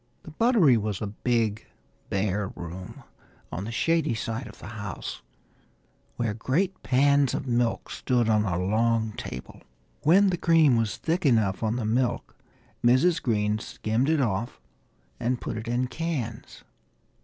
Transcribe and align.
The 0.23 0.31
buttery 0.31 0.77
was 0.77 0.99
a 0.99 1.05
big 1.05 1.67
bare 2.09 2.47
room 2.55 3.03
on 3.51 3.65
the 3.65 3.71
shady 3.71 4.15
side 4.15 4.47
of 4.47 4.57
the 4.57 4.65
house, 4.69 5.21
where 6.15 6.33
great 6.33 6.81
pans 6.81 7.35
of 7.35 7.45
milk 7.45 7.91
stood 7.91 8.27
on 8.27 8.43
a 8.43 8.57
long 8.59 9.11
table. 9.13 9.61
When 10.01 10.31
the 10.31 10.37
cream 10.37 10.75
was 10.75 10.97
thick 10.97 11.23
enough 11.23 11.61
on 11.61 11.75
the 11.75 11.85
milk 11.85 12.35
Mrs. 12.83 13.21
Green 13.21 13.59
skimmed 13.59 14.09
it 14.09 14.21
off 14.21 14.59
and 15.19 15.39
put 15.39 15.55
it 15.55 15.67
in 15.67 15.85
cans. 15.85 16.63